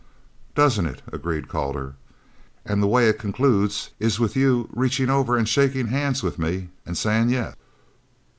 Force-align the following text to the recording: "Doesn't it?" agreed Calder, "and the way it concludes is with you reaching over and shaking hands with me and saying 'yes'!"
"Doesn't 0.55 0.87
it?" 0.87 1.03
agreed 1.13 1.47
Calder, 1.47 1.93
"and 2.65 2.81
the 2.81 2.87
way 2.87 3.07
it 3.07 3.19
concludes 3.19 3.91
is 3.99 4.19
with 4.19 4.35
you 4.35 4.67
reaching 4.73 5.11
over 5.11 5.37
and 5.37 5.47
shaking 5.47 5.89
hands 5.89 6.23
with 6.23 6.39
me 6.39 6.69
and 6.87 6.97
saying 6.97 7.29
'yes'!" 7.29 7.53